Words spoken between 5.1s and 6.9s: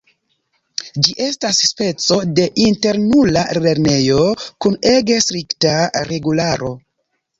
strikta regularo.